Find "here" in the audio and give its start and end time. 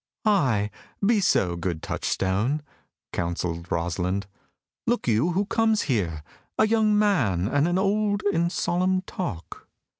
5.83-6.23